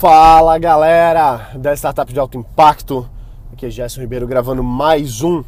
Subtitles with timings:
[0.00, 3.06] Fala galera da Startup de Alto Impacto,
[3.52, 5.44] aqui é Gerson Ribeiro gravando mais um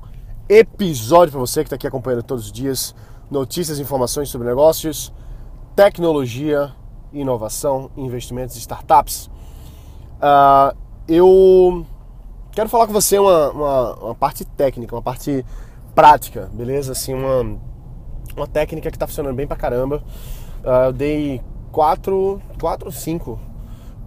[0.46, 2.94] episódio para você que está aqui acompanhando todos os dias
[3.30, 5.10] notícias e informações sobre negócios,
[5.74, 6.70] tecnologia,
[7.14, 9.30] inovação, investimentos e startups.
[10.18, 10.76] Uh,
[11.08, 11.86] eu
[12.50, 15.46] quero falar com você uma, uma, uma, parte técnica, uma parte
[15.94, 16.92] prática, beleza?
[16.92, 17.58] Assim, uma,
[18.36, 20.04] uma técnica que está funcionando bem pra caramba.
[20.62, 21.40] Uh, eu dei
[21.70, 23.40] quatro, quatro cinco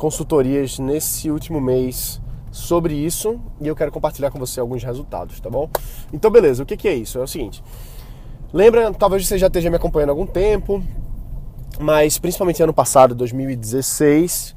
[0.06, 2.22] consultorias nesse último mês
[2.52, 5.68] sobre isso e eu quero compartilhar com você alguns resultados, tá bom?
[6.14, 7.18] Então, beleza, o que, que é isso?
[7.18, 7.64] É o seguinte.
[8.54, 10.84] Lembra, talvez você já esteja me acompanhando há algum tempo,
[11.80, 14.56] mas principalmente ano passado, 2016,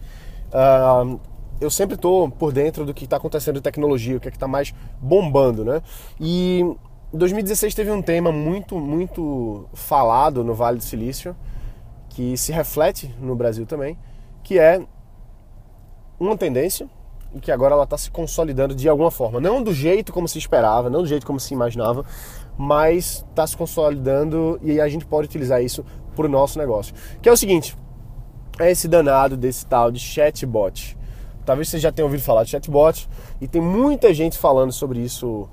[0.53, 1.19] uh,
[1.59, 4.47] eu sempre estou por dentro do que está acontecendo em tecnologia, o que é está
[4.47, 5.81] mais bombando, né?
[6.21, 6.63] E
[7.11, 11.35] 2016 teve um tema muito, muito falado no Vale do Silício,
[12.11, 13.97] que se reflete no Brasil também,
[14.45, 14.87] que é
[16.19, 16.89] uma tendência
[17.35, 19.41] e que agora ela está se consolidando de alguma forma.
[19.41, 22.05] Não do jeito como se esperava, não do jeito como se imaginava,
[22.57, 25.85] mas está se consolidando e a gente pode utilizar isso
[26.17, 26.95] para o nosso negócio.
[27.21, 27.77] Que é o seguinte,
[28.59, 30.97] é esse danado desse tal de chatbot.
[31.45, 33.09] Talvez você já tenha ouvido falar de chatbot
[33.41, 35.49] e tem muita gente falando sobre isso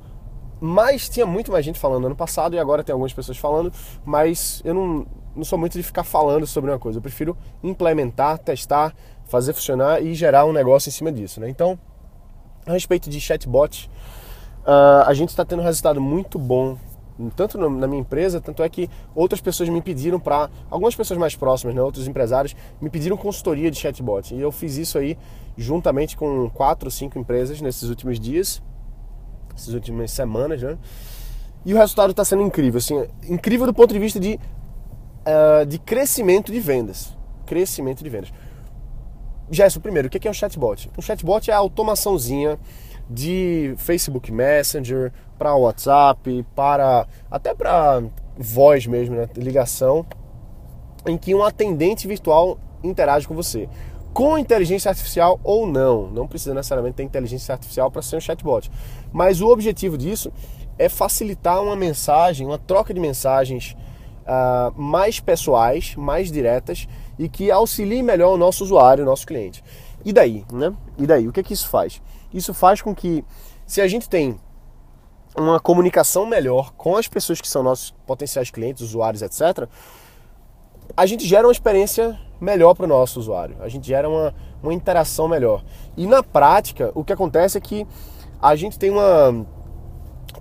[0.59, 3.71] mas tinha muito mais gente falando ano passado e agora tem algumas pessoas falando,
[4.03, 5.05] mas eu não,
[5.35, 6.97] não sou muito de ficar falando sobre uma coisa.
[6.97, 11.39] Eu prefiro implementar, testar, fazer funcionar e gerar um negócio em cima disso.
[11.39, 11.49] Né?
[11.49, 11.77] Então,
[12.65, 13.89] a respeito de chatbot,
[14.65, 16.77] uh, a gente está tendo um resultado muito bom,
[17.35, 21.35] tanto na minha empresa, tanto é que outras pessoas me pediram para, algumas pessoas mais
[21.35, 24.35] próximas, né, outros empresários, me pediram consultoria de chatbot.
[24.35, 25.17] E eu fiz isso aí
[25.57, 28.61] juntamente com quatro ou cinco empresas nesses últimos dias,
[29.55, 30.77] essas últimas semanas, né?
[31.65, 34.39] E o resultado está sendo incrível, assim, incrível do ponto de vista de,
[35.25, 37.17] uh, de crescimento de vendas.
[37.45, 38.31] Crescimento de vendas.
[39.49, 40.89] Gerson, primeiro, o que é um chatbot?
[40.97, 42.57] Um chatbot é a automaçãozinha
[43.09, 48.03] de Facebook Messenger para WhatsApp, para até para
[48.37, 49.29] voz mesmo, né?
[49.35, 50.05] ligação,
[51.05, 53.69] em que um atendente virtual interage com você.
[54.13, 58.71] Com inteligência artificial ou não, não precisa necessariamente ter inteligência artificial para ser um chatbot.
[59.11, 60.31] Mas o objetivo disso
[60.79, 63.75] é facilitar uma mensagem, uma troca de mensagens
[64.25, 66.87] uh, mais pessoais, mais diretas
[67.17, 69.63] e que auxilie melhor o nosso usuário, o nosso cliente.
[70.03, 70.73] E daí, né?
[70.97, 72.01] E daí, o que é que isso faz?
[72.33, 73.23] Isso faz com que,
[73.65, 74.39] se a gente tem
[75.37, 79.67] uma comunicação melhor com as pessoas que são nossos potenciais clientes, usuários, etc.,
[80.95, 84.73] a gente gera uma experiência melhor para o nosso usuário, a gente gera uma, uma
[84.73, 85.63] interação melhor.
[85.97, 87.87] E na prática, o que acontece é que
[88.41, 89.45] a gente tem, uma,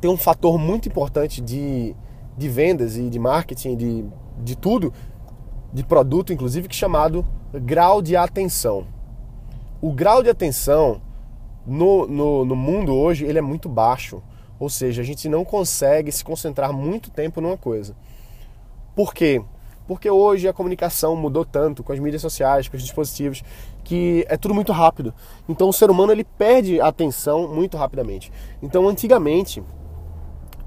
[0.01, 1.97] tem um fator muito importante de,
[2.37, 4.05] de vendas e de marketing, de,
[4.39, 4.93] de tudo,
[5.75, 8.87] de produto, inclusive, que é chamado grau de atenção.
[9.83, 11.03] O grau de atenção
[11.67, 14.23] no, no, no mundo hoje ele é muito baixo.
[14.59, 17.97] Ou seja, a gente não consegue se concentrar muito tempo numa coisa.
[18.95, 19.43] Por quê?
[19.87, 23.43] Porque hoje a comunicação mudou tanto com as mídias sociais, com os dispositivos,
[23.83, 25.13] que é tudo muito rápido.
[25.49, 28.33] Então o ser humano ele perde a atenção muito rapidamente.
[28.63, 29.63] Então antigamente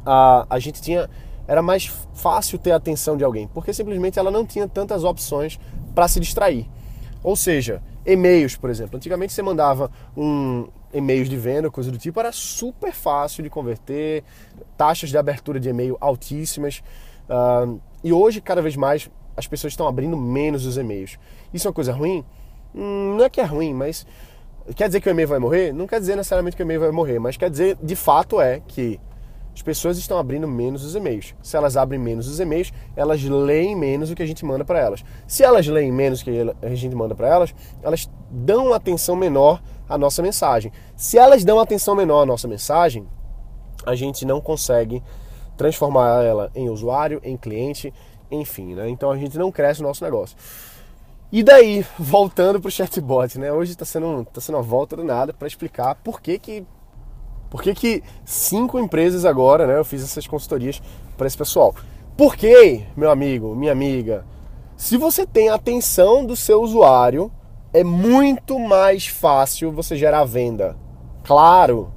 [0.05, 1.09] a, a gente tinha
[1.47, 5.59] era mais fácil ter a atenção de alguém, porque simplesmente ela não tinha tantas opções
[5.95, 6.67] para se distrair.
[7.23, 8.97] Ou seja, e-mails, por exemplo.
[8.97, 14.23] Antigamente você mandava um e-mails de venda, coisa do tipo, era super fácil de converter,
[14.77, 16.83] taxas de abertura de e-mail altíssimas.
[17.29, 21.17] Uh, e hoje, cada vez mais, as pessoas estão abrindo menos os e-mails.
[21.53, 22.23] Isso é uma coisa ruim?
[22.73, 24.05] Hum, não é que é ruim, mas
[24.75, 25.73] quer dizer que o e-mail vai morrer?
[25.73, 28.61] Não quer dizer necessariamente que o e-mail vai morrer, mas quer dizer, de fato, é
[28.65, 28.99] que
[29.57, 31.33] as pessoas estão abrindo menos os e-mails.
[31.41, 34.79] Se elas abrem menos os e-mails, elas leem menos o que a gente manda para
[34.79, 35.03] elas.
[35.25, 39.59] Se elas leem menos o que a gente manda para elas, elas dão atenção menor
[39.89, 40.71] à nossa mensagem.
[40.95, 43.07] Se elas dão atenção menor à nossa mensagem,
[43.83, 45.01] a gente não consegue
[45.57, 47.91] transformar ela em usuário, em cliente,
[48.29, 48.87] enfim, né?
[48.87, 50.37] Então a gente não cresce o nosso negócio.
[51.31, 53.51] E daí, voltando para o chatbot, né?
[53.51, 56.63] Hoje está sendo, tá sendo uma volta do nada para explicar por que, que
[57.49, 59.77] por que, que cinco empresas agora, né?
[59.77, 60.81] Eu fiz essas consultorias
[61.17, 61.73] para esse pessoal.
[62.15, 64.25] Por quê, meu amigo, minha amiga?
[64.75, 67.31] Se você tem a atenção do seu usuário,
[67.73, 70.75] é muito mais fácil você gerar venda.
[71.23, 71.91] Claro.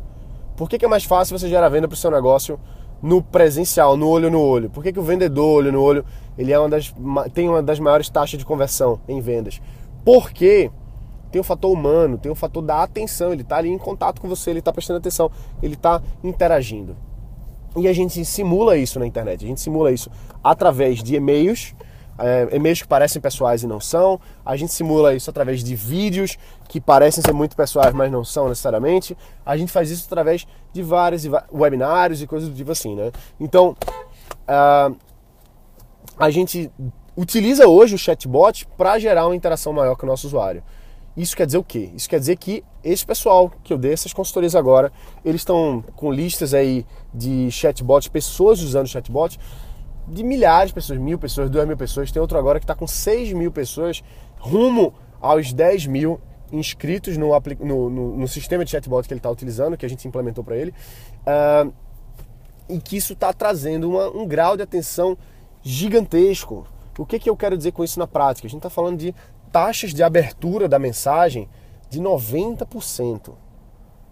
[0.56, 2.58] Por que, que é mais fácil você gerar venda para o seu negócio
[3.02, 4.70] no presencial, no olho no olho?
[4.70, 6.04] Por que, que o vendedor olho no olho
[6.36, 6.92] ele é uma das,
[7.32, 9.60] tem uma das maiores taxas de conversão em vendas?
[10.04, 10.70] Porque
[11.30, 14.28] tem o fator humano, tem o fator da atenção, ele está ali em contato com
[14.28, 15.30] você, ele está prestando atenção,
[15.62, 16.96] ele está interagindo.
[17.76, 20.10] E a gente simula isso na internet, a gente simula isso
[20.42, 21.74] através de e-mails,
[22.18, 24.20] é, e-mails que parecem pessoais e não são.
[24.44, 26.36] A gente simula isso através de vídeos
[26.68, 29.16] que parecem ser muito pessoais, mas não são necessariamente.
[29.46, 33.10] A gente faz isso através de vários webinários e coisas do tipo assim, né?
[33.38, 33.76] Então,
[34.48, 34.94] uh,
[36.18, 36.70] a gente
[37.16, 40.62] utiliza hoje o chatbot para gerar uma interação maior com o nosso usuário.
[41.16, 41.90] Isso quer dizer o quê?
[41.94, 44.92] Isso quer dizer que esse pessoal que eu dei essas consultorias agora,
[45.24, 49.38] eles estão com listas aí de chatbots, pessoas usando chatbot,
[50.06, 52.10] de milhares de pessoas, mil pessoas, duas mil pessoas.
[52.10, 54.02] Tem outro agora que está com seis mil pessoas,
[54.38, 56.20] rumo aos 10 mil
[56.52, 57.30] inscritos no,
[57.60, 60.56] no, no, no sistema de chatbot que ele está utilizando, que a gente implementou para
[60.56, 60.74] ele.
[61.20, 61.72] Uh,
[62.68, 65.18] e que isso está trazendo uma, um grau de atenção
[65.62, 66.66] gigantesco.
[66.98, 68.46] O que, que eu quero dizer com isso na prática?
[68.46, 69.14] A gente está falando de
[69.52, 71.48] taxas de abertura da mensagem
[71.88, 73.32] de 90%.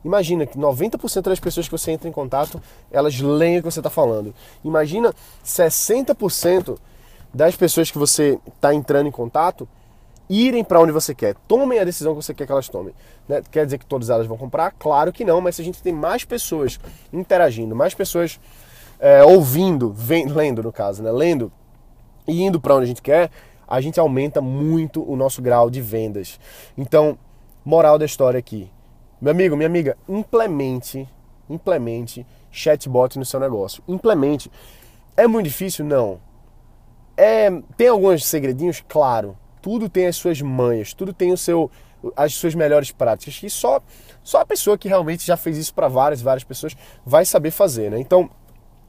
[0.04, 3.80] Imagina que 90% das pessoas que você entra em contato, elas leem o que você
[3.80, 4.34] está falando.
[4.64, 5.12] Imagina
[5.44, 6.78] 60%
[7.32, 9.68] das pessoas que você está entrando em contato
[10.28, 11.34] irem para onde você quer.
[11.46, 12.94] Tomem a decisão que você quer que elas tomem.
[13.28, 13.42] Né?
[13.50, 14.72] Quer dizer que todas elas vão comprar?
[14.78, 16.78] Claro que não, mas se a gente tem mais pessoas
[17.12, 18.38] interagindo, mais pessoas
[19.00, 21.10] é, ouvindo, vendo, lendo no caso, né?
[21.10, 21.50] lendo
[22.26, 23.30] e indo para onde a gente quer,
[23.68, 26.40] a gente aumenta muito o nosso grau de vendas.
[26.76, 27.18] Então,
[27.64, 28.70] moral da história aqui.
[29.20, 31.06] Meu amigo, minha amiga, implemente,
[31.50, 33.82] implemente chatbot no seu negócio.
[33.86, 34.50] Implemente.
[35.16, 35.84] É muito difícil?
[35.84, 36.18] Não.
[37.14, 38.82] É, tem alguns segredinhos?
[38.88, 39.36] Claro.
[39.60, 41.70] Tudo tem as suas manhas, tudo tem o seu,
[42.16, 43.42] as suas melhores práticas.
[43.42, 43.82] E só,
[44.22, 46.74] só a pessoa que realmente já fez isso para várias, várias pessoas
[47.04, 47.98] vai saber fazer, né?
[47.98, 48.30] Então,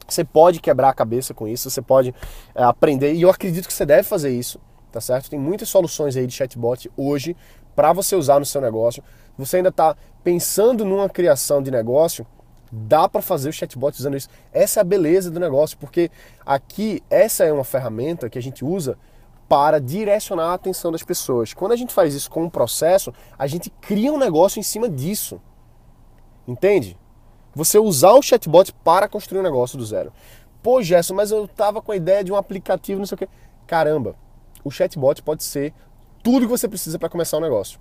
[0.08, 2.14] você pode quebrar a cabeça com isso, você pode
[2.54, 4.60] é, aprender, e eu acredito que você deve fazer isso
[4.90, 5.30] tá certo?
[5.30, 7.36] Tem muitas soluções aí de chatbot hoje
[7.74, 9.02] para você usar no seu negócio.
[9.38, 12.26] Você ainda está pensando numa criação de negócio,
[12.70, 14.28] dá para fazer o chatbot usando isso.
[14.52, 16.10] Essa é a beleza do negócio, porque
[16.44, 18.98] aqui essa é uma ferramenta que a gente usa
[19.48, 21.52] para direcionar a atenção das pessoas.
[21.52, 24.88] Quando a gente faz isso com um processo, a gente cria um negócio em cima
[24.88, 25.40] disso.
[26.46, 26.96] Entende?
[27.54, 30.12] Você usar o chatbot para construir um negócio do zero.
[30.62, 33.28] Pô, Gerson, mas eu tava com a ideia de um aplicativo, não sei o quê.
[33.66, 34.14] Caramba,
[34.64, 35.72] o chatbot pode ser
[36.22, 37.80] tudo que você precisa para começar um negócio.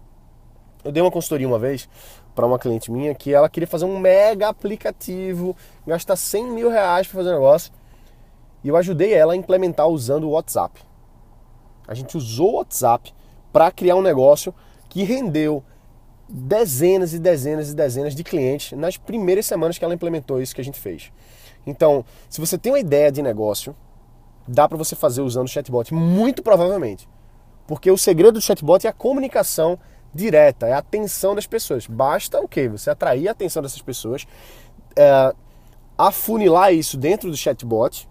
[0.83, 1.89] Eu dei uma consultoria uma vez
[2.33, 5.55] para uma cliente minha que ela queria fazer um mega aplicativo,
[5.85, 7.71] gastar 100 mil reais para fazer um negócio.
[8.63, 10.81] E eu ajudei ela a implementar usando o WhatsApp.
[11.87, 13.13] A gente usou o WhatsApp
[13.51, 14.53] para criar um negócio
[14.87, 15.63] que rendeu
[16.29, 20.61] dezenas e dezenas e dezenas de clientes nas primeiras semanas que ela implementou isso que
[20.61, 21.11] a gente fez.
[21.65, 23.75] Então, se você tem uma ideia de negócio,
[24.49, 25.93] dá para você fazer usando o chatbot?
[25.93, 27.07] Muito provavelmente.
[27.67, 29.77] Porque o segredo do chatbot é a comunicação
[30.13, 31.85] direta, é a atenção das pessoas.
[31.85, 32.67] Basta o quê?
[32.67, 34.25] Você atrair a atenção dessas pessoas,
[34.95, 35.33] é,
[35.97, 38.09] afunilar isso dentro do chatbot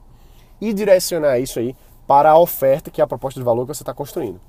[0.61, 1.75] e direcionar isso aí
[2.07, 4.41] para a oferta, que é a proposta de valor que você está construindo.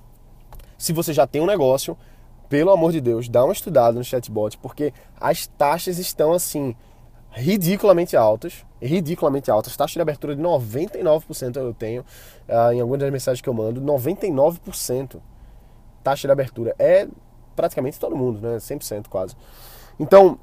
[0.77, 1.97] Se você já tem um negócio,
[2.47, 6.75] pelo amor de Deus, dá uma estudada no chatbot, porque as taxas estão assim
[7.31, 12.01] ridiculamente altas, ridiculamente altas, taxa de abertura de 99% eu tenho
[12.47, 15.19] uh, em algumas das mensagens que eu mando, 99%
[16.03, 17.07] taxa de abertura é
[17.55, 18.57] praticamente todo mundo, né?
[18.57, 19.35] 100% quase.
[19.99, 20.39] Então,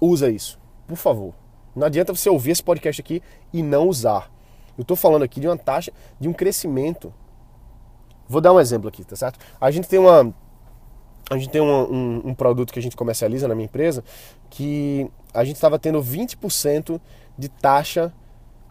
[0.00, 1.34] usa isso, por favor.
[1.74, 3.22] Não adianta você ouvir esse podcast aqui
[3.52, 4.30] e não usar.
[4.78, 7.12] Eu estou falando aqui de uma taxa, de um crescimento.
[8.28, 9.38] Vou dar um exemplo aqui, tá certo?
[9.60, 10.32] A gente tem uma
[11.28, 14.04] a gente tem um, um, um, produto que a gente comercializa na minha empresa
[14.48, 17.00] que a gente estava tendo 20%
[17.36, 18.12] de taxa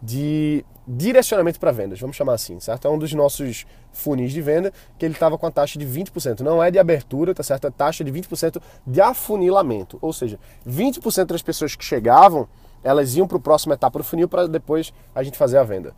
[0.00, 2.86] de direcionamento para vendas, vamos chamar assim, certo?
[2.86, 6.40] É um dos nossos funis de venda que ele estava com a taxa de 20%.
[6.40, 7.66] Não é de abertura, tá certo?
[7.66, 9.98] É taxa de 20% de afunilamento.
[10.00, 12.46] Ou seja, 20% das pessoas que chegavam,
[12.84, 15.92] elas iam para o próximo etapa do funil para depois a gente fazer a venda.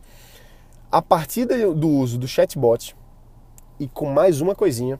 [0.91, 2.95] A partir do uso do chatbot
[3.79, 4.99] e com mais uma coisinha,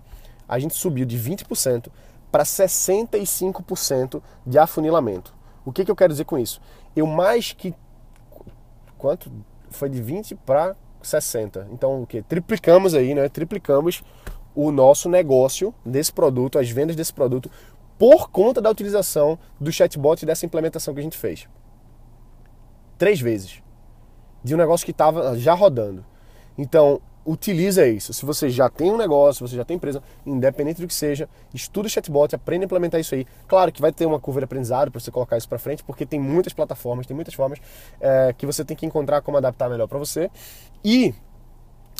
[0.50, 1.90] a gente subiu de 20%
[2.32, 5.34] para 65% de afunilamento.
[5.64, 6.60] O que, que eu quero dizer com isso?
[6.96, 7.74] Eu mais que.
[8.98, 9.32] Quanto?
[9.70, 11.68] Foi de 20 para 60.
[11.72, 12.24] Então, o que?
[12.24, 13.30] Triplicamos aí, né?
[13.30, 14.04] Triplicamos
[14.56, 17.52] o nosso negócio desse produto, as vendas desse produto,
[17.98, 21.48] por conta da utilização do chatbot e dessa implementação que a gente fez.
[22.98, 23.62] Três vezes.
[24.44, 26.04] De um negócio que estava já rodando.
[26.58, 28.12] Então, utiliza isso.
[28.12, 31.88] Se você já tem um negócio, você já tem empresa, independente do que seja, estuda
[31.88, 33.26] o chatbot, aprenda a implementar isso aí.
[33.48, 36.08] Claro que vai ter uma curva de aprendizado para você colocar isso para frente, porque
[36.08, 37.60] tem muitas plataformas, tem muitas formas
[38.02, 40.32] é, que você tem que encontrar como adaptar melhor para você.
[40.84, 41.14] E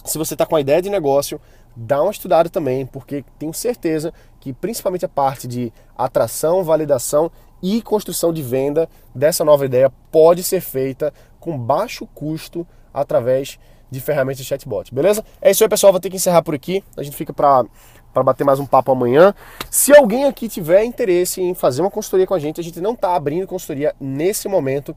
[0.04, 1.40] se você está com a ideia de negócio,
[1.76, 7.32] dá uma estudada também, porque tenho certeza que principalmente a parte de atração, validação
[7.62, 13.60] e construção de venda dessa nova ideia pode ser feita com baixo custo através
[13.90, 15.24] de ferramentas de chatbot, beleza?
[15.42, 15.92] É isso aí, pessoal.
[15.92, 16.84] Vou ter que encerrar por aqui.
[16.96, 17.66] A gente fica para
[18.14, 19.34] para bater mais um papo amanhã.
[19.70, 22.94] Se alguém aqui tiver interesse em fazer uma consultoria com a gente, a gente não
[22.94, 24.96] está abrindo consultoria nesse momento,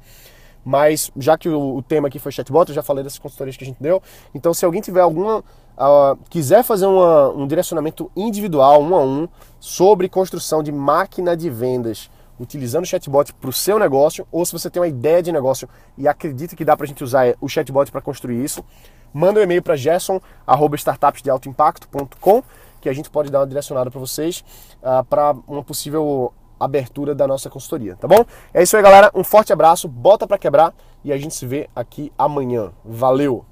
[0.65, 3.67] mas já que o, tema aqui foi chatbot, eu já falei das consultorias que a
[3.67, 4.03] gente deu.
[4.35, 9.29] Então, se alguém tiver alguma uh, quiser fazer uma, um direcionamento individual, um a um,
[9.61, 12.11] sobre construção de máquina de vendas
[12.43, 15.69] utilizando o chatbot para o seu negócio, ou se você tem uma ideia de negócio
[15.97, 18.65] e acredita que dá para a gente usar o chatbot para construir isso,
[19.15, 22.43] manda um e-mail para gerson.startupsdealtoimpacto.com
[22.81, 24.41] que a gente pode dar uma direcionada para vocês
[24.83, 28.25] uh, ah, para uma possível abertura da nossa consultoria, tá bom?
[28.53, 29.09] É isso aí, galera.
[29.15, 32.73] Um forte abraço, bota para quebrar e a gente se vê aqui amanhã.
[32.85, 33.52] Valeu!